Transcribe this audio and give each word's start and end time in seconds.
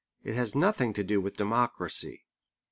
It 0.23 0.33
has 0.33 0.55
nothing 0.55 0.93
to 0.93 1.03
do 1.03 1.21
with 1.21 1.37
Democracy. 1.37 2.25